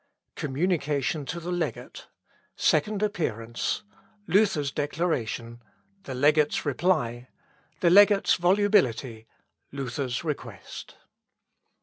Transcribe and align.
Communication 0.35 1.27
to 1.27 1.39
the 1.39 1.51
Legate 1.51 2.07
Second 2.55 3.03
Appearance 3.03 3.83
Luther's 4.25 4.71
Declaration 4.71 5.61
The 6.05 6.15
Legate's 6.15 6.65
Reply 6.65 7.27
The 7.81 7.91
Legate's 7.91 8.33
Volubility 8.33 9.27
Luther's 9.71 10.23
Request. 10.23 10.95